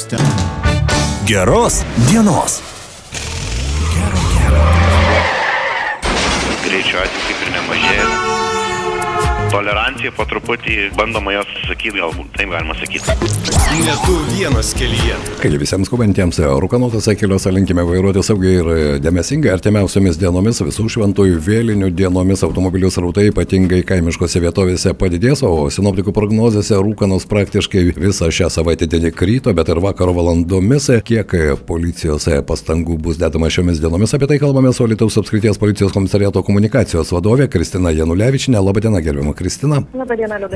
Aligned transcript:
būste. 0.00 0.16
Geros 1.28 1.82
dienos. 2.08 2.60
Gero 3.92 4.22
kelio. 4.32 4.64
Greičio 6.64 7.04
atveju 7.04 7.24
kaip 7.28 7.46
ir 7.46 7.56
nemažėja. 7.58 8.39
Tolerancija 9.50 10.12
po 10.14 10.22
truputį 10.30 10.92
bandoma 10.94 11.32
jos 11.34 11.48
sakyti, 11.66 11.98
galbūt 11.98 12.28
taip 12.38 12.52
galima 12.52 12.74
sakyti. 12.78 13.16
Ne 13.80 13.94
tu 14.04 14.14
vienas 14.30 14.70
kelyje. 14.78 15.16
Kai 15.40 15.50
visiems 15.58 15.88
skubantiems 15.90 16.38
rūkanotose 16.62 17.16
keliuose 17.18 17.50
linkime 17.54 17.82
vairuoti 17.86 18.22
saugiai 18.22 18.60
ir 18.60 19.00
dėmesingai 19.02 19.50
artimiausiomis 19.50 20.20
dienomis 20.20 20.60
visų 20.62 20.86
šventųjų 20.94 21.40
vėlinių 21.46 21.90
dienomis 21.98 22.44
automobilių 22.46 22.92
srautai 22.94 23.26
ypatingai 23.32 23.80
kaimiškose 23.88 24.42
vietovėse 24.44 24.94
padidės, 25.00 25.42
o 25.42 25.66
sinoptikų 25.72 26.14
prognozėse 26.14 26.78
rūkanos 26.78 27.26
praktiškai 27.30 27.84
visą 27.98 28.30
šią 28.30 28.52
savaitę 28.54 28.86
dienį 28.90 29.10
kryto, 29.18 29.54
bet 29.56 29.70
ir 29.74 29.82
vakaro 29.82 30.14
valandomis, 30.14 30.90
kiek 31.06 31.34
policijos 31.66 32.28
pastangų 32.46 33.00
bus 33.02 33.18
dedama 33.18 33.50
šiomis 33.50 33.82
dienomis, 33.82 34.14
apie 34.14 34.30
tai 34.30 34.38
kalbame 34.42 34.70
su 34.76 34.86
Lietuvos 34.86 35.18
apskrities 35.24 35.58
policijos 35.58 35.94
komisariato 35.96 36.44
komunikacijos 36.46 37.10
vadovė 37.16 37.50
Kristina 37.50 37.90
Janulevičinė. 37.94 38.62
Labadiena, 38.62 39.02
gerbiama 39.02 39.34
Kristina. 39.40 39.80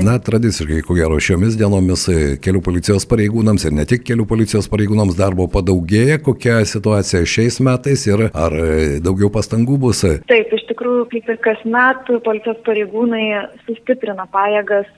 Na, 0.05 0.19
tradiciškai, 0.21 0.83
ko 0.85 0.93
gero, 0.97 1.17
šiomis 1.21 1.57
dienomis 1.57 2.05
e, 2.11 2.17
kelių 2.41 2.61
policijos 2.65 3.07
pareigūnams 3.09 3.65
ir 3.65 3.73
ne 3.73 3.85
tik 3.89 4.03
kelių 4.05 4.27
policijos 4.29 4.69
pareigūnams 4.69 5.17
darbo 5.17 5.47
padaugėja. 5.49 6.19
Kokia 6.25 6.59
situacija 6.69 7.23
šiais 7.25 7.57
metais 7.65 8.05
ir 8.05 8.27
ar 8.29 8.53
e, 8.53 8.99
daugiau 9.05 9.31
pastangų 9.33 9.79
bus? 9.87 10.03
Taip, 10.29 10.53
iš 10.53 10.67
tikrųjų, 10.69 11.07
kaip 11.15 11.33
ir 11.33 11.41
kasmet, 11.47 12.13
policijos 12.27 12.61
pareigūnai 12.67 13.25
sustiprina 13.65 14.27
pajėgas 14.35 14.91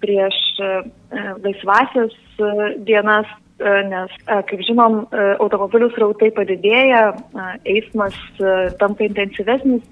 prieš 0.00 0.40
e, 0.64 0.72
laisvasias 1.44 2.16
dienas, 2.88 3.28
nes, 3.62 4.14
kaip 4.26 4.64
žinom, 4.66 5.04
automobilių 5.38 5.86
srautai 5.92 6.32
padidėja, 6.34 7.04
eismas 7.70 8.16
tampa 8.80 9.06
intensyvesnis. 9.06 9.84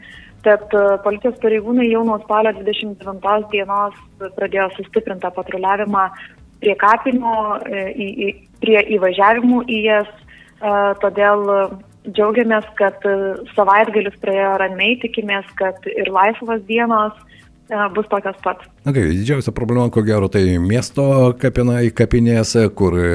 Tad 0.42 0.74
e, 0.74 0.82
policijos 1.04 1.38
pareigūnai 1.42 1.86
jau 1.86 2.02
nuo 2.06 2.18
spalio 2.24 2.50
29 2.56 3.50
dienos 3.52 3.98
pradėjo 4.38 4.68
sustiprintą 4.76 5.30
patruliavimą 5.36 6.08
prie 6.62 6.74
kapinių, 6.80 7.36
e, 7.66 7.84
į, 7.94 8.08
į, 8.26 8.30
prie 8.62 8.80
įvažiavimų 8.98 9.62
į 9.70 9.80
jas. 9.86 10.10
E, 10.62 10.74
Todėl 11.02 11.46
džiaugiamės, 12.08 12.66
kad 12.78 13.04
savaitgalis 13.54 14.18
praėjo 14.22 14.56
ramiai, 14.58 14.96
tikimės, 15.02 15.46
kad 15.58 15.78
ir 15.86 16.10
laisvas 16.10 16.64
dienos 16.66 17.14
bus 17.94 18.06
tokios 18.10 18.36
pat. 18.44 18.62
Kaip, 18.84 18.96
didžiausia 18.96 19.52
problema, 19.54 19.86
ko 19.90 20.02
gero, 20.02 20.28
tai 20.32 20.58
miesto 20.58 21.04
kapinai 21.40 21.92
kapinėse, 21.94 22.66
kur 22.76 22.96
e, 22.98 23.10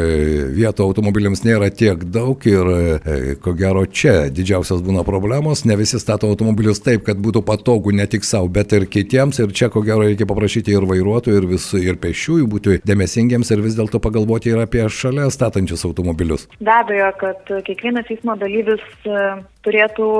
vietų 0.55 0.85
automobiliams 0.87 1.43
nėra 1.43 1.69
tiek 1.75 2.05
daug 2.13 2.45
ir 2.47 2.71
e, 2.71 3.35
ko 3.43 3.53
gero 3.57 3.83
čia 3.85 4.29
didžiausias 4.33 4.81
būna 4.85 5.03
problemos. 5.07 5.65
Ne 5.67 5.77
visi 5.79 5.99
stato 6.01 6.29
automobilius 6.31 6.81
taip, 6.83 7.03
kad 7.07 7.19
būtų 7.21 7.43
patogu 7.47 7.93
ne 7.95 8.07
tik 8.09 8.25
savo, 8.27 8.49
bet 8.53 8.73
ir 8.77 8.87
kitiems. 8.89 9.41
Ir 9.43 9.51
čia 9.51 9.69
ko 9.73 9.83
gero 9.85 10.07
reikia 10.07 10.29
paprašyti 10.29 10.75
ir 10.77 10.87
vairuotojų, 10.89 11.41
ir, 11.41 11.49
vis, 11.51 11.69
ir 11.77 11.99
pešiųjų 12.01 12.49
būti 12.55 12.79
dėmesingiems 12.87 13.51
ir 13.53 13.63
vis 13.65 13.77
dėlto 13.77 14.01
pagalvoti 14.03 14.53
ir 14.53 14.63
apie 14.63 14.87
šalia 14.87 15.27
statančius 15.33 15.85
automobilius. 15.89 16.47
Be 16.61 16.73
abejo, 16.79 17.11
kad 17.21 17.55
kiekvienas 17.67 18.09
eismo 18.13 18.37
dalyvis 18.39 18.83
e, 19.03 19.29
turėtų 19.67 20.11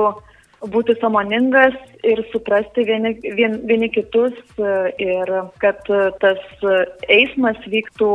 būti 0.66 0.96
samoningas 1.00 1.76
ir 2.02 2.22
suprasti 2.32 2.84
vieni, 2.86 3.14
vien, 3.36 3.60
vieni 3.68 3.88
kitus 3.94 4.34
e, 4.58 4.72
ir 4.98 5.30
kad 5.62 5.86
e, 5.86 6.08
tas 6.22 6.40
e, 6.62 6.78
eismas 7.20 7.58
vyktų 7.66 8.10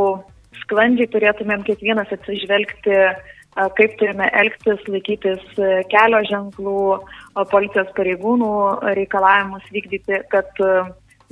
sklandžiai, 0.64 1.10
turėtumėm 1.12 1.64
kiekvienas 1.68 2.12
atsižvelgti, 2.14 2.98
kaip 3.78 3.96
turime 4.00 4.30
elgtis, 4.34 4.80
laikytis 4.90 5.42
kelio 5.92 6.22
ženklų, 6.30 6.84
policijos 7.52 7.90
pareigūnų 7.98 8.54
reikalavimus 8.98 9.66
vykdyti, 9.76 10.22
kad 10.32 10.62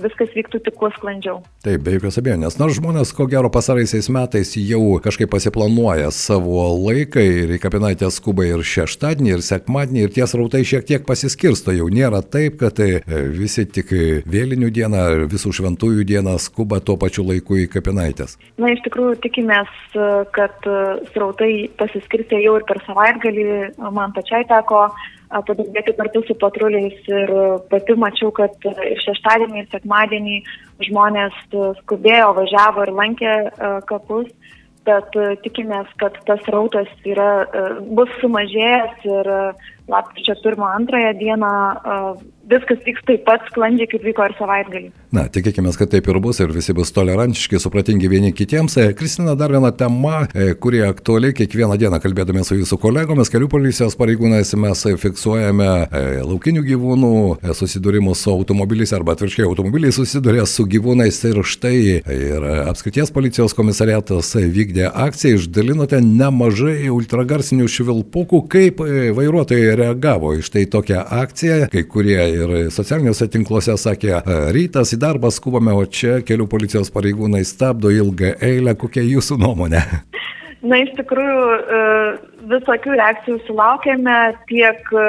viskas 0.02 0.32
vyktų 0.36 0.62
tik 0.66 0.78
kuo 0.80 0.90
sklandžiau. 0.96 1.42
Taip, 1.66 1.84
be 1.86 1.96
jokios 1.96 2.18
abejonės. 2.22 2.58
Nors 2.62 2.78
žmonės, 2.78 3.12
ko 3.16 3.28
gero, 3.32 3.52
pasaraisiais 3.54 4.10
metais 4.14 4.54
jau 4.58 4.98
kažkaip 5.04 5.32
pasiplanuoja 5.34 6.12
savo 6.16 6.64
laiką 6.78 7.22
ir 7.22 7.56
į 7.58 7.60
kapinaitę 7.64 8.10
skuba 8.14 8.48
ir 8.48 8.64
šeštadienį, 8.66 9.36
ir 9.36 9.46
sekmadienį, 9.46 10.06
ir 10.06 10.16
tie 10.16 10.28
srautai 10.30 10.64
šiek 10.68 10.88
tiek 10.90 11.06
pasiskirsto. 11.08 11.76
Jau 11.76 11.90
nėra 11.94 12.24
taip, 12.24 12.60
kad 12.62 12.80
e, 12.82 13.02
visi 13.36 13.68
tik 13.68 13.94
vėlinių 14.32 14.72
dieną, 14.74 15.06
visų 15.32 15.54
šventųjų 15.60 16.08
dieną 16.14 16.38
skuba 16.42 16.82
tuo 16.84 16.98
pačiu 17.02 17.26
laiku 17.28 17.60
į 17.62 17.70
kapinaitės. 17.72 18.38
Na, 18.62 18.72
iš 18.74 18.84
tikrųjų, 18.88 19.20
tikimės, 19.26 19.72
kad 20.36 20.70
e, 20.70 20.84
srautai 21.14 21.54
pasiskirstė 21.80 22.42
jau 22.46 22.58
ir 22.60 22.68
per 22.70 22.82
savaitgalį. 22.88 23.50
Man 23.92 24.14
pačiai 24.16 24.46
teko 24.50 24.88
padirbėti 25.48 25.94
kartu 25.98 26.22
su 26.28 26.36
patruliais 26.40 27.10
ir 27.10 27.34
pati 27.72 27.96
mačiau, 28.00 28.32
kad 28.36 28.56
ir 28.68 29.00
šeštadienį, 29.06 29.64
ir 29.64 29.70
sekmadienį 29.72 30.38
žmonės 30.88 31.38
e, 31.52 31.72
skubėjo, 31.82 32.32
važiavo 32.40 32.88
ir 32.88 32.94
lankė 32.98 33.32
e, 33.32 33.72
kapus. 33.90 34.32
Bet 34.88 35.14
e, 35.14 35.36
tikimės, 35.44 35.90
kad 36.02 36.16
tas 36.26 36.42
rautas 36.50 36.90
yra, 37.06 37.46
bus 37.94 38.10
sumažėjęs 38.22 39.06
ir 39.06 39.30
lapkričio 39.92 40.36
1-2 40.42 41.14
dieną 41.20 41.52
viskas 42.52 42.82
vyks 42.86 43.06
taip 43.08 43.24
pat 43.28 43.46
sklandžiai, 43.50 43.90
kaip 43.92 44.06
vyko 44.06 44.28
ir 44.28 44.36
savaitgalį. 44.40 44.92
Na, 45.12 45.26
tikėkime, 45.32 45.72
kad 45.76 45.92
taip 45.92 46.08
ir 46.08 46.20
bus 46.24 46.40
ir 46.40 46.52
visi 46.56 46.72
bus 46.76 46.94
tolerantiški, 46.96 47.60
supratingi 47.60 48.08
vieni 48.12 48.32
kitiems. 48.36 48.78
E, 48.80 48.92
Kristina, 48.96 49.36
dar 49.36 49.52
viena 49.52 49.74
tema, 49.76 50.22
e, 50.32 50.54
kuri 50.56 50.84
aktuali 50.88 51.34
kiekvieną 51.36 51.76
dieną 51.82 52.00
kalbėdami 52.04 52.46
su 52.48 52.56
jūsų 52.56 52.80
kolegomis, 52.80 53.32
kelių 53.32 53.50
policijos 53.52 53.98
pareigūnais 54.00 54.54
mes 54.64 54.84
fiksuojame 55.02 55.68
e, 55.68 56.04
laukinių 56.24 56.64
gyvūnų 56.70 57.12
susidūrimus 57.60 58.24
su 58.24 58.32
automobiliais 58.32 58.94
arba 58.96 59.18
atvirkščiai 59.18 59.50
automobiliai 59.50 59.96
susiduria 59.96 60.46
su 60.48 60.64
gyvūnais 60.72 61.20
ir 61.28 61.42
štai 61.44 61.76
ir 62.02 62.48
apskrities 62.70 63.12
policijos 63.12 63.56
komisariatas 63.58 64.32
vykdė 64.40 64.88
akciją, 64.90 65.42
išdalinote 65.42 66.00
nemažai 66.06 66.88
ultragarsinių 66.94 67.68
švilpukų, 67.72 68.44
kaip 68.52 68.80
vairuotojai 69.18 69.76
reagavo 69.80 70.34
iš 70.40 70.54
tai 70.56 70.66
tokią 70.72 71.04
akciją, 71.22 71.68
kai 71.74 71.84
kurie 71.84 72.41
ir 72.42 72.72
socialiniuose 72.74 73.28
tinkluose 73.32 73.76
sakė, 73.78 74.12
"E, 74.20 74.38
rytas 74.56 74.94
į 74.96 75.00
darbą 75.02 75.32
skubame, 75.32 75.74
o 75.74 75.86
čia 75.86 76.20
kelių 76.26 76.48
policijos 76.50 76.92
pareigūnai 76.92 77.44
stabdo 77.46 77.90
ilgą 77.90 78.36
eilę, 78.42 78.76
kokia 78.76 79.02
jūsų 79.02 79.38
nuomonė? 79.40 79.82
Na, 80.70 80.78
iš 80.78 80.92
tikrųjų, 80.98 81.46
e, 81.78 81.82
visokių 82.52 82.98
reakcijų 83.00 83.40
sulaukėme 83.48 84.18
tiek 84.48 84.78
e, 84.94 85.06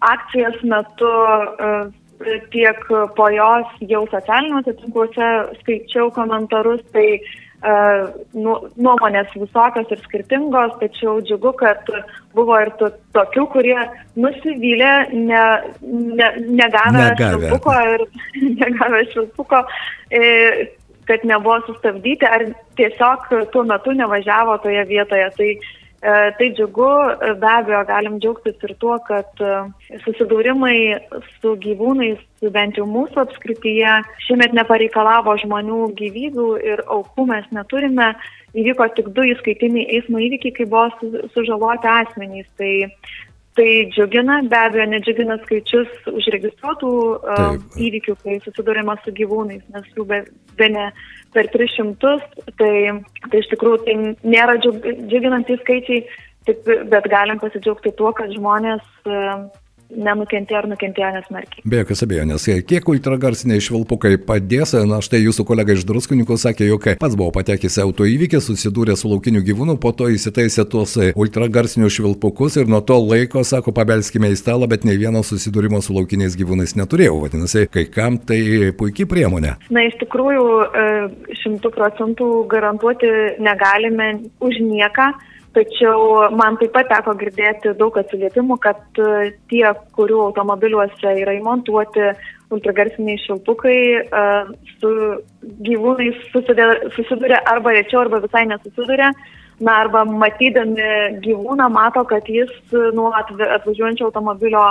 akcijos 0.00 0.58
metu, 0.62 1.12
tiek 2.50 2.78
po 3.16 3.28
jos 3.30 3.66
jau 3.80 4.04
socialiniuose 4.10 4.74
tinkluose 4.80 5.30
skaičiau 5.60 6.10
komentarus, 6.14 6.80
tai 6.92 7.20
nuomonės 8.34 9.32
visokios 9.38 9.92
ir 9.94 10.00
skirtingos, 10.04 10.74
tačiau 10.80 11.18
džiugu, 11.24 11.54
kad 11.60 11.88
buvo 12.36 12.58
ir 12.60 12.70
to, 12.80 12.90
tokių, 13.16 13.46
kurie 13.54 13.78
nusivylė, 14.20 14.92
ne, 15.14 15.44
ne, 15.82 16.30
negavę 16.60 17.10
Negavę. 17.10 17.30
švilpuko 17.30 17.76
ir 17.94 18.06
negavę 18.62 19.04
švilpuko. 19.12 19.62
E, 20.10 20.24
kad 21.04 21.24
nebuvo 21.28 21.58
sustabdyti 21.66 22.24
ar 22.24 22.46
tiesiog 22.78 23.26
tuo 23.52 23.64
metu 23.68 23.92
nevažiavo 23.92 24.56
toje 24.64 24.84
vietoje. 24.88 25.26
Tai, 25.36 25.50
e, 25.52 25.83
tai 26.38 26.50
džiugu, 26.52 26.88
e, 27.24 27.32
be 27.40 27.48
abejo, 27.48 27.80
galim 27.88 28.18
džiaugtis 28.20 28.60
ir 28.66 28.74
tuo, 28.82 28.98
kad 29.06 29.40
e, 29.40 29.52
susidūrimai 30.04 30.76
su 31.40 31.54
gyvūnais, 31.64 32.20
bent 32.52 32.76
jau 32.76 32.84
mūsų 32.84 33.22
apskrityje, 33.22 33.94
šiemet 34.26 34.52
nepareikalavo 34.58 35.36
žmonių 35.40 35.80
gyvybių 36.00 36.48
ir 36.72 36.84
aukų 36.92 37.28
mes 37.32 37.48
neturime. 37.56 38.12
Įvyko 38.54 38.86
tik 38.94 39.08
du 39.16 39.24
įskaitiniai 39.32 39.88
eismo 39.96 40.20
įvykiai, 40.22 40.52
kai 40.58 40.66
buvo 40.68 40.90
su- 41.00 41.28
sužaloti 41.34 41.88
asmenys. 41.90 42.46
Tai, 42.60 42.72
tai 43.54 43.68
džiugina, 43.92 44.40
be 44.50 44.58
abejo, 44.58 44.86
nedžiugina 44.90 45.36
skaičius 45.44 45.90
užregistruotų 46.10 46.90
uh, 46.90 47.56
įvykių, 47.78 48.16
kai 48.22 48.38
susidurima 48.42 48.96
su 49.04 49.14
gyvūnais, 49.14 49.62
nes 49.74 49.90
jų 49.94 50.06
be, 50.10 50.20
be 50.58 50.68
ne 50.74 50.88
per 51.34 51.50
300, 51.54 52.14
tai, 52.58 52.74
tai 53.30 53.42
iš 53.42 53.50
tikrųjų 53.52 53.82
tai 53.86 53.96
nėra 54.34 54.58
džiug, 54.62 54.80
džiuginantys 55.10 55.62
skaičiai, 55.62 56.02
tik, 56.48 56.64
bet 56.90 57.10
galim 57.12 57.40
pasidžiaugti 57.42 57.94
tuo, 57.98 58.10
kad 58.16 58.32
žmonės 58.34 58.82
e, 59.06 59.20
nenukentėjo 59.96 60.60
ar 60.60 60.68
nukentėjo 60.70 61.10
nesmarkiai. 61.18 61.64
Be 61.68 61.80
jokios 61.82 62.04
abejonės, 62.06 62.46
kiek 62.68 62.88
ultragarsiniai 62.94 63.62
švilpukai 63.64 64.16
padės, 64.26 64.74
na 64.88 65.00
štai 65.04 65.22
jūsų 65.24 65.46
kolega 65.48 65.76
iš 65.76 65.86
Druskuninkų 65.88 66.38
sakė, 66.40 66.68
jog 66.68 66.88
pats 67.00 67.18
buvo 67.18 67.30
patekęs 67.34 67.78
auto 67.84 68.06
įvykį, 68.08 68.40
susidūrė 68.44 68.96
su 68.98 69.10
laukiniu 69.10 69.44
gyvūnu, 69.46 69.76
po 69.82 69.94
to 69.96 70.10
įsitaisė 70.12 70.66
tuos 70.70 70.96
ultragarsinius 71.14 71.98
švilpukus 71.98 72.58
ir 72.60 72.70
nuo 72.70 72.82
to 72.84 72.98
laiko, 73.00 73.44
sako, 73.46 73.74
pabelskime 73.76 74.30
į 74.32 74.38
stalą, 74.40 74.68
bet 74.70 74.86
nei 74.88 74.98
vieno 75.00 75.24
susidūrimo 75.26 75.82
su 75.84 75.96
laukiniais 75.96 76.36
gyvūnais 76.38 76.76
neturėjau. 76.78 77.20
Vadinasi, 77.24 77.66
kai 77.72 77.86
kam 77.92 78.18
tai 78.18 78.72
puikiai 78.78 79.08
priemonė. 79.10 79.54
Na, 79.74 79.84
iš 79.88 79.98
tikrųjų, 80.02 80.48
e, 80.64 80.88
šimtų 81.42 81.72
procentų 81.74 82.30
garantuoti 82.50 83.10
negalime 83.42 84.10
už 84.44 84.60
nieką. 84.64 85.12
Tačiau 85.54 86.30
man 86.34 86.56
taip 86.58 86.72
pat 86.74 86.88
teko 86.90 87.12
girdėti 87.20 87.76
daug 87.78 87.94
atsiliepimų, 88.00 88.56
kad 88.62 88.98
e, 88.98 89.28
tie, 89.52 89.62
kurių 89.94 90.18
automobiliuose 90.24 91.12
yra 91.20 91.36
įmontuoti 91.38 92.08
ultragarsiniai 92.54 93.20
šiltukai, 93.22 93.78
e, 94.02 94.24
su 94.80 94.90
gyvūnais 95.68 96.18
susiduria 96.96 97.38
arba 97.52 97.76
rečiau, 97.76 98.02
arba 98.02 98.22
visai 98.24 98.48
nesusiduria. 98.50 99.12
Na, 99.62 99.76
arba 99.84 100.02
matydami 100.02 101.20
gyvūną 101.22 101.68
mato, 101.70 102.02
kad 102.10 102.26
jis 102.26 102.50
nuo 102.96 103.12
atvažiuojančio 103.14 104.08
automobilio 104.08 104.64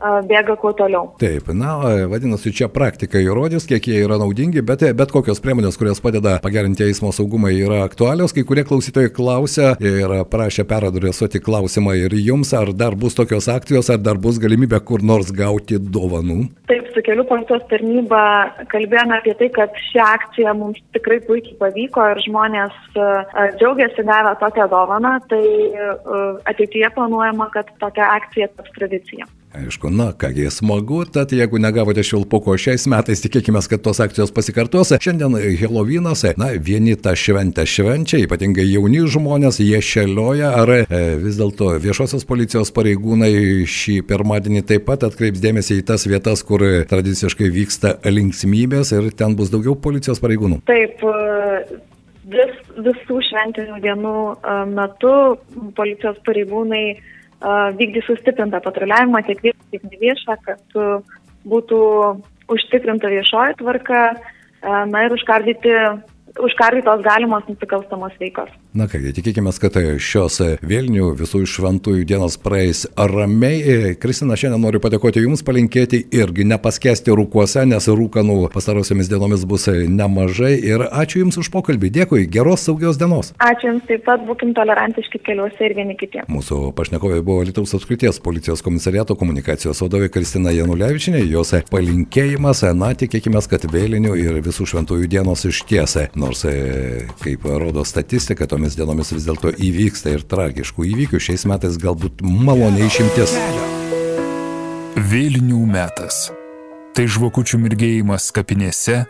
bėga 0.00 0.56
kuo 0.60 0.72
toliau. 0.76 1.10
Taip, 1.20 1.50
na, 1.56 1.76
vadinasi, 2.10 2.52
čia 2.56 2.70
praktika 2.72 3.20
įrodys, 3.20 3.66
kiek 3.68 3.88
jie 3.90 4.00
yra 4.04 4.18
naudingi, 4.20 4.62
bet, 4.66 4.84
bet 4.96 5.12
kokios 5.14 5.42
priemonės, 5.44 5.78
kurios 5.80 6.00
padeda 6.02 6.38
pagerinti 6.44 6.86
eismo 6.86 7.12
saugumą, 7.14 7.52
yra 7.54 7.82
aktualios. 7.86 8.34
Kai 8.36 8.44
kurie 8.48 8.64
klausytojai 8.68 9.12
klausia 9.14 9.74
ir 9.82 10.14
prašė 10.30 10.64
peradresuoti 10.70 11.42
klausimą 11.44 11.96
ir 12.00 12.16
jums, 12.20 12.54
ar 12.56 12.72
dar 12.76 12.96
bus 12.98 13.18
tokios 13.18 13.50
akcijos, 13.52 13.90
ar 13.92 14.00
dar 14.02 14.20
bus 14.20 14.40
galimybė 14.42 14.80
kur 14.86 15.04
nors 15.04 15.32
gauti 15.34 15.80
dovanų. 15.80 16.40
Taip, 16.70 16.88
su 16.94 17.02
kelių 17.06 17.26
policijos 17.28 17.66
tarnyba 17.70 18.22
kalbėjome 18.72 19.18
apie 19.18 19.34
tai, 19.40 19.50
kad 19.54 19.76
ši 19.90 20.00
akcija 20.04 20.54
mums 20.58 20.80
tikrai 20.96 21.20
puikiai 21.26 21.58
pavyko 21.60 22.06
ir 22.14 22.22
žmonės 22.26 22.78
džiaugiasi 23.60 24.06
gavę 24.06 24.36
tokią 24.40 24.68
dovaną, 24.72 25.16
tai 25.30 25.44
ateityje 26.50 26.92
planuojama, 26.96 27.50
kad 27.54 27.70
tokia 27.82 28.14
akcija 28.16 28.50
taps 28.56 28.74
tradicija. 28.78 29.28
Aišku, 29.50 29.90
na 29.90 30.12
kągi, 30.12 30.50
smagu, 30.50 31.04
tad 31.04 31.32
jeigu 31.32 31.58
negavote 31.58 32.04
šilpuko 32.06 32.52
šiais 32.54 32.84
metais, 32.86 33.18
tikėkime, 33.24 33.58
kad 33.66 33.82
tos 33.82 33.98
akcijos 33.98 34.30
pasikartos. 34.30 34.92
Šiandien 35.02 35.34
Helovynas, 35.58 36.22
na, 36.38 36.52
vieni 36.54 36.94
tą 36.94 37.16
šventę 37.18 37.64
švenčia, 37.66 38.20
ypatingai 38.28 38.68
jauni 38.70 39.02
žmonės, 39.10 39.58
jie 39.58 39.82
šelioja, 39.82 40.52
ar 40.62 40.74
e, 40.76 41.02
vis 41.18 41.42
dėlto 41.42 41.72
viešosios 41.82 42.28
policijos 42.30 42.70
pareigūnai 42.78 43.32
šį 43.66 43.98
pirmadienį 44.06 44.62
taip 44.70 44.86
pat 44.86 45.10
atkreips 45.10 45.42
dėmesį 45.42 45.82
į 45.82 45.86
tas 45.90 46.06
vietas, 46.06 46.46
kur 46.46 46.62
tradiciškai 46.94 47.50
vyksta 47.50 47.96
linksmybės 48.06 48.94
ir 48.94 49.10
ten 49.18 49.34
bus 49.34 49.50
daugiau 49.50 49.74
policijos 49.74 50.22
pareigūnų. 50.22 50.62
Taip, 50.70 51.02
e, 51.02 51.80
vis, 52.38 52.58
visų 52.78 53.18
šventinių 53.32 53.82
dienų 53.82 54.18
e, 54.30 54.60
metu 54.78 55.16
policijos 55.74 56.22
pareigūnai 56.22 56.84
vykdys 57.40 58.06
sustiprintą 58.06 58.60
patruliavimą 58.64 59.22
tiek 59.26 59.42
viešą, 59.42 59.64
tiek 59.72 59.86
neviešą, 59.92 60.36
kad 60.44 60.80
būtų 61.48 61.80
užtikrinta 62.52 63.08
viešoji 63.08 63.58
tvarka 63.60 64.00
na 64.92 65.04
ir 65.06 65.14
užkardyti 65.16 65.72
užkardytos 66.38 67.02
galimos 67.02 67.46
nusikalstamos 67.48 68.12
veikos. 68.20 68.50
Na 68.70 68.86
kągi, 68.86 69.10
tikėkime, 69.16 69.50
kad 69.58 69.74
šios 69.98 70.36
Vilnių 70.62 71.08
visų 71.18 71.40
šventųjų 71.50 72.04
dienos 72.06 72.36
praeis 72.38 72.84
ramiai. 72.94 73.96
Kristina, 73.98 74.36
šiandien 74.38 74.62
noriu 74.62 74.78
padėkoti 74.78 75.24
Jums, 75.24 75.40
palinkėti 75.42 76.04
irgi 76.14 76.44
nepaskesti 76.46 77.10
rūkuose, 77.18 77.64
nes 77.66 77.88
rūkanų 77.90 78.36
pastarosiamis 78.54 79.10
dienomis 79.10 79.42
bus 79.50 79.66
nemažai. 79.66 80.52
Ir 80.62 80.84
ačiū 80.86 81.24
Jums 81.24 81.40
už 81.42 81.48
pokalbį. 81.50 81.90
Dėkui, 81.96 82.28
geros 82.30 82.68
saugios 82.68 83.00
dienos. 83.00 83.32
Ačiū 83.42 83.72
Jums 83.72 83.88
taip 83.88 84.04
pat, 84.06 84.22
būkim 84.28 84.54
tolerantiški 84.54 85.18
keliuose 85.26 85.66
ir 85.66 85.74
vieni 85.74 85.98
kitiems. 85.98 86.30
Mūsų 86.30 86.60
pašnekovai 86.78 87.18
buvo 87.26 87.42
Lietuvos 87.48 87.74
apskrities 87.74 88.22
policijos 88.22 88.62
komisariato 88.62 89.18
komunikacijos 89.18 89.82
vadovė 89.82 90.12
Kristina 90.14 90.54
Janulevičinė. 90.54 91.24
Jos 91.26 91.56
palinkėjimas, 91.74 92.62
na, 92.78 92.94
tikėkime, 92.94 93.42
kad 93.50 93.66
vėlinių 93.66 94.14
ir 94.22 94.40
visų 94.46 94.70
šventųjų 94.76 95.10
dienos 95.10 95.42
ištiesia 95.50 96.06
Nors, 96.14 96.46
kaip 97.24 97.50
rodo 97.50 97.82
statistika, 97.88 98.46
tomis 98.60 98.76
dienomis 98.76 99.08
vis 99.14 99.24
dėlto 99.24 99.54
įvyksta 99.56 100.12
ir 100.12 100.24
tragiškų 100.28 100.84
įvykių, 100.90 101.20
šiais 101.22 101.46
metais 101.48 101.78
galbūt 101.80 102.20
maloniai 102.20 102.90
išimtis. 102.90 103.32
Vėlinių 105.00 105.62
metas. 105.64 106.28
Tai 106.92 107.06
žvakučių 107.08 107.56
mirgėjimas 107.62 108.28
kapinėse 108.36 109.06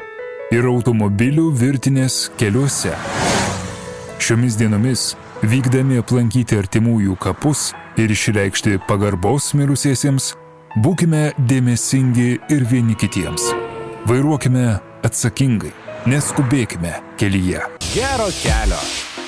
ir 0.55 0.71
automobilių 0.71 1.49
virtinės 1.59 2.31
keliuose. 2.39 2.95
Šiomis 4.23 4.55
dienomis, 4.61 5.17
vykdami 5.43 5.99
aplankyti 5.99 6.61
artimųjų 6.61 7.19
kapus 7.19 7.73
ir 7.99 8.15
išreikšti 8.15 8.79
pagarbos 8.87 9.51
mirusiesiems, 9.59 10.37
būkime 10.79 11.33
dėmesingi 11.43 12.33
ir 12.55 12.67
vieni 12.71 12.95
kitiems. 12.95 13.51
Vairuokime 14.07 14.77
atsakingai 15.03 15.75
Neskubėkime 16.09 16.95
kelyje. 17.21 17.61
Gero 17.93 18.31
kelio. 18.41 18.79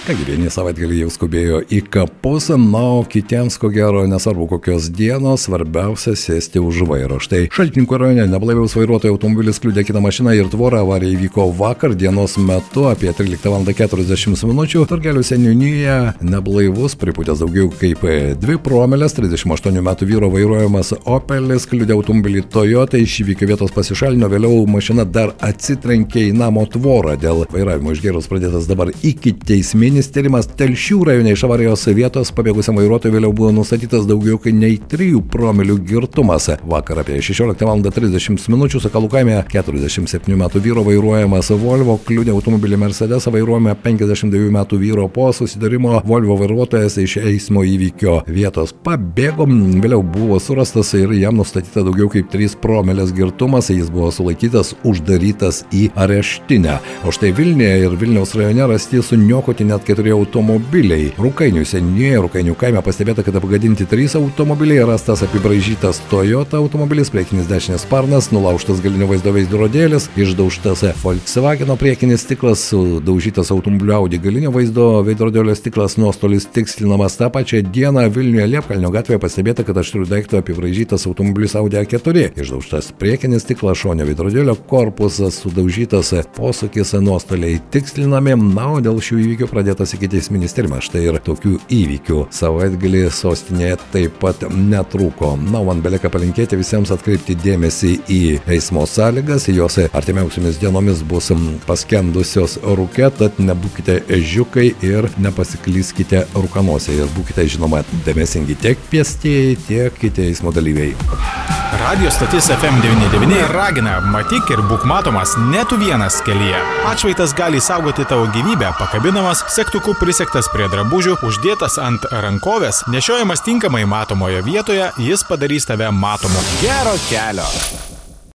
Kągi, 0.02 0.24
vieni 0.26 0.48
savaitgalį 0.50 0.96
jau 1.04 1.10
skubėjo 1.14 1.58
į 1.70 1.76
kapus, 1.94 2.48
na, 2.58 2.80
o 2.98 3.04
kitiems, 3.06 3.54
ko 3.62 3.68
gero, 3.70 4.00
nesvarbu 4.10 4.48
kokios 4.50 4.88
dienos, 4.90 5.44
svarbiausia 5.46 6.16
sėsti 6.18 6.58
už 6.58 6.80
vairo. 6.88 7.20
Štai 7.22 7.44
Šaltininkų 7.54 8.00
rajone 8.02 8.24
neblaiviaus 8.26 8.74
vairuotojo 8.74 9.14
automobilis 9.14 9.62
kliūdė 9.62 9.84
kitą 9.86 10.02
mašiną 10.02 10.34
ir 10.34 10.50
tvorą 10.50 10.80
avarija 10.82 11.14
įvyko 11.14 11.44
vakar 11.54 11.94
dienos 11.94 12.34
metu 12.34 12.88
apie 12.90 13.12
13.40 13.14 14.42
min. 14.50 14.62
Turgelių 14.90 15.22
seniūnyje 15.28 15.94
neblaivus, 16.26 16.98
pripūtęs 16.98 17.44
daugiau 17.44 17.70
kaip 17.70 18.02
2 18.42 18.58
promilės, 18.66 19.14
38 19.20 19.78
metų 19.86 20.10
vyro 20.10 20.32
vairuojamas 20.34 20.96
Opelis 21.06 21.68
kliūdė 21.70 21.94
automobilį 21.94 22.42
Toyota 22.50 22.98
iš 22.98 23.20
įvykio 23.22 23.52
vietos 23.52 23.70
pasišalino, 23.78 24.26
vėliau 24.34 24.66
mašina 24.66 25.06
dar 25.06 25.36
atsitrenkė 25.38 26.26
į 26.32 26.36
namo 26.42 26.66
tvorą. 26.74 27.14
Dėl 27.22 27.46
vairavimo 27.54 27.94
išgėrus 27.94 28.26
pradėtas 28.26 28.66
dabar 28.66 28.90
iki 28.98 29.36
teisminio 29.38 29.91
Ikiteisminis 29.92 30.14
tyrimas 30.14 30.46
Telšių 30.56 31.04
rajone 31.04 31.32
iš 31.34 31.42
avarijos 31.44 31.82
vietos 31.92 32.30
pabėgusiam 32.32 32.78
vairuotojui 32.80 33.12
vėliau 33.12 33.32
buvo 33.36 33.50
nustatytas 33.52 34.06
daugiau 34.08 34.38
kaip 34.40 34.54
nei 34.56 34.78
3 34.88 35.18
promilių 35.28 35.74
girtumas. 35.84 36.46
Vakar 36.64 37.02
apie 37.02 37.18
16.30 37.20 38.48
min. 38.48 38.62
Sakalų 38.72 39.10
kaime 39.12 39.34
47 39.52 40.32
metų 40.40 40.62
vyro 40.64 40.84
vairuojamas 40.86 41.50
Volvo 41.60 41.98
kliūdė 42.06 42.32
automobilį 42.32 42.78
Mercedes 42.80 43.26
vairuojama 43.28 43.74
52 43.84 44.48
metų 44.56 44.78
vyro 44.80 45.04
po 45.12 45.26
susidarimo 45.36 46.00
Volvo 46.08 46.38
vairuotojas 46.40 46.96
iš 47.02 47.18
eismo 47.20 47.60
įvykio 47.60 48.22
vietos 48.32 48.72
pabėgo, 48.72 49.44
vėliau 49.44 50.00
buvo 50.00 50.40
surastas 50.40 50.94
ir 50.96 51.12
jam 51.18 51.36
nustatyta 51.36 51.84
daugiau 51.84 52.08
kaip 52.16 52.32
3 52.32 52.56
promilės 52.64 53.12
girtumas, 53.12 53.68
jis 53.68 53.92
buvo 53.92 54.08
sulaikytas, 54.08 54.72
uždarytas 54.88 55.66
į 55.68 55.90
areštinę. 56.00 56.80
O 57.04 57.12
štai 57.12 57.34
Vilniuje 57.36 57.84
ir 57.84 58.00
Vilniaus 58.00 58.32
rajone 58.38 58.72
rasti 58.72 59.04
suniokoti 59.04 59.68
net 59.68 59.81
net 59.82 59.88
keturi 59.88 60.12
automobiliai. 60.14 61.10
Rūkainių 61.18 61.64
seniūnijoje, 61.66 62.20
Rūkainių 62.22 62.54
kaime 62.58 62.82
pastebėta, 62.84 63.24
kad 63.26 63.36
apgadinti 63.38 63.86
trys 63.88 64.14
automobiliai, 64.18 64.84
rastas 64.86 65.24
apibraižytas 65.26 66.00
Toyota 66.10 66.60
automobilis, 66.60 67.10
priekinis 67.10 67.48
dešinės 67.50 67.82
sparnas, 67.86 68.30
nulaužtas 68.34 68.82
galinio 68.82 69.08
vaizdo 69.10 69.32
veidrodėlis, 69.34 70.08
išdaužtas 70.14 70.84
Volkswagen 71.02 71.72
priekinis 71.80 72.22
stiklas, 72.22 72.62
sudaužytas 72.70 73.50
automobilio 73.54 73.96
Audi 73.98 74.20
galinio 74.22 74.52
vaizdo 74.54 75.02
veidrodėlio 75.06 75.54
stiklas, 75.58 75.98
nuostolis 75.98 76.46
tikslinamas 76.54 77.18
tą 77.18 77.30
pačią 77.32 77.64
dieną 77.72 78.06
Vilniuje 78.12 78.46
Liepkalnio 78.54 78.92
gatvėje 78.94 79.22
pastebėta, 79.22 79.66
kad 79.66 79.82
aštrių 79.82 80.06
daiktų 80.12 80.42
apibraižytas 80.42 81.08
automobilis 81.10 81.56
Audi 81.58 81.80
A4, 81.80 82.28
išdaužtas 82.38 82.92
priekinis 83.00 83.46
stiklas, 83.46 83.80
šonio 83.82 84.06
veidrodėlio 84.06 84.54
korpusas, 84.70 85.42
sudaužytas 85.42 86.14
posūkis, 86.36 86.94
nuostoliai 87.02 87.58
tikslinami, 87.72 88.36
na, 88.52 88.68
o 88.76 88.80
dėl 88.84 89.00
šių 89.02 89.22
įvykių 89.24 89.48
pradėta 89.50 89.71
pradėtas 89.72 89.94
ikiteisminis 89.96 90.52
tyrimas. 90.52 90.84
Štai 90.86 91.06
ir 91.06 91.18
tokių 91.24 91.54
įvykių 91.72 92.26
savaitgalį 92.34 93.06
sostinėje 93.14 93.78
taip 93.92 94.18
pat 94.20 94.44
netrūko. 94.52 95.36
Na, 95.40 95.62
man 95.64 95.80
belieka 95.82 96.10
palinkėti 96.12 96.58
visiems 96.60 96.92
atkreipti 96.92 97.36
dėmesį 97.40 97.92
į 98.12 98.20
eismo 98.52 98.84
sąlygas, 98.86 99.48
jos 99.48 99.78
artimiausiamis 99.92 100.60
dienomis 100.60 101.02
bus 101.02 101.30
paskendusios 101.66 102.58
rūke, 102.62 103.08
tad 103.16 103.40
nebūkite 103.40 104.02
ežiukai 104.12 104.72
ir 104.84 105.08
nepasiklyskite 105.22 106.26
rūkanose 106.34 106.98
ir 106.98 107.08
būkite 107.16 107.48
žinoma 107.56 107.84
dėmesingi 108.04 108.58
tiek 108.60 108.86
pėstieji, 108.92 109.58
tiek 109.68 109.98
kiti 110.02 110.28
eismo 110.28 110.52
dalyviai. 110.52 111.51
Radio 111.80 112.10
stotis 112.10 112.50
FM99 112.50 113.52
ragina, 113.52 113.94
matyk 114.12 114.50
ir 114.52 114.60
būk 114.68 114.82
matomas 114.84 115.32
ne 115.40 115.62
tu 115.68 115.78
vienas 115.80 116.18
kelyje. 116.26 116.58
Atšvaitas 116.90 117.32
gali 117.36 117.62
saugoti 117.64 118.04
tavo 118.08 118.26
gyvybę, 118.34 118.74
pakabinamas, 118.76 119.40
sektuku 119.54 119.94
prisektas 120.00 120.50
prie 120.52 120.68
drabužių, 120.68 121.16
uždėtas 121.24 121.78
ant 121.80 122.04
rankovės, 122.12 122.82
nešiojamas 122.92 123.44
tinkamai 123.48 123.86
matomoje 123.88 124.44
vietoje, 124.44 124.90
jis 125.00 125.24
padarys 125.24 125.64
tave 125.70 125.88
matomu. 125.96 126.44
Gero 126.60 126.92
kelio. 127.08 127.48